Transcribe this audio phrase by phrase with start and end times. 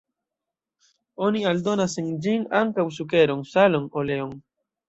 [1.27, 4.37] Oni aldonas en ĝin ankaŭ sukeron, salon, oleon.